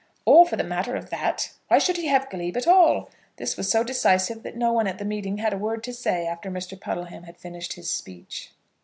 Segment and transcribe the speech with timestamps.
[0.25, 3.69] Or, for the matter of that, why should he have glebe at all?" This was
[3.69, 6.75] so decisive that no one at the meeting had a word to say after Mr.
[6.75, 8.49] Puddleham had finished his speech.